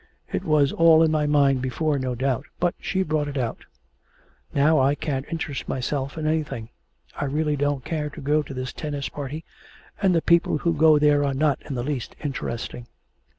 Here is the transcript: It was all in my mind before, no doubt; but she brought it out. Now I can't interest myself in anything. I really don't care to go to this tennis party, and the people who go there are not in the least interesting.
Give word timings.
It 0.33 0.43
was 0.43 0.71
all 0.73 1.03
in 1.03 1.11
my 1.11 1.27
mind 1.27 1.61
before, 1.61 1.99
no 1.99 2.15
doubt; 2.15 2.47
but 2.59 2.73
she 2.79 3.03
brought 3.03 3.27
it 3.27 3.37
out. 3.37 3.65
Now 4.51 4.79
I 4.79 4.95
can't 4.95 5.27
interest 5.29 5.69
myself 5.69 6.17
in 6.17 6.25
anything. 6.25 6.69
I 7.17 7.25
really 7.25 7.55
don't 7.55 7.85
care 7.85 8.09
to 8.09 8.19
go 8.19 8.41
to 8.41 8.53
this 8.55 8.73
tennis 8.73 9.09
party, 9.09 9.45
and 10.01 10.15
the 10.15 10.21
people 10.23 10.57
who 10.57 10.73
go 10.73 10.97
there 10.97 11.23
are 11.23 11.35
not 11.35 11.59
in 11.67 11.75
the 11.75 11.83
least 11.83 12.15
interesting. 12.23 12.87